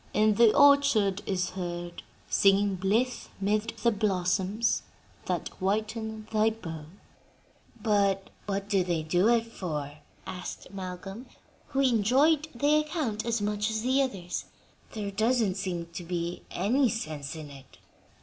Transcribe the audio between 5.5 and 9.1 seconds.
whiten thy bough."'" "But what did they